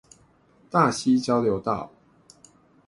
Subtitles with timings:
[0.71, 1.91] 大溪交流道